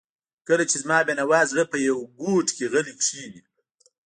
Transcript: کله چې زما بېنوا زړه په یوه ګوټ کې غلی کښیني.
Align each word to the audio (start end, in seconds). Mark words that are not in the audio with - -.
کله 0.47 0.63
چې 0.69 0.77
زما 0.83 0.97
بېنوا 1.07 1.41
زړه 1.51 1.63
په 1.71 1.77
یوه 1.87 2.03
ګوټ 2.19 2.47
کې 2.57 2.65
غلی 2.71 2.93
کښیني. 2.99 3.41